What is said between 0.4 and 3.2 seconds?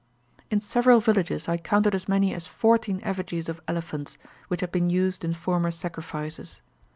In several villages I counted as many as fourteen